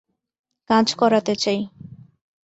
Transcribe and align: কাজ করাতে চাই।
কাজ 0.69 0.87
করাতে 0.93 1.33
চাই। 1.35 1.59